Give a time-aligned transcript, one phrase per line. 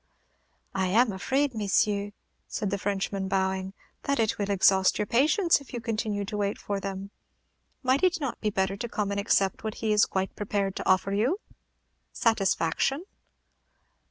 [0.73, 2.13] "I am afraid, messieurs,"
[2.47, 3.73] said the Frenchman, bowing,
[4.05, 7.11] "that it will exhaust your patience if you continue to wait for them.
[7.83, 10.89] Might it not be better to come and accept what he is quite prepared to
[10.89, 11.39] offer you,
[12.11, 13.05] satisfaction?"